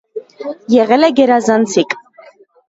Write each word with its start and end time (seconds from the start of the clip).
Եղել 0.75 1.07
է 1.09 1.09
գերազանցիկ։ 1.19 1.95